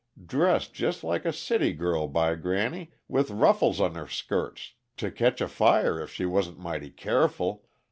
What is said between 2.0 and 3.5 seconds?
by granny! with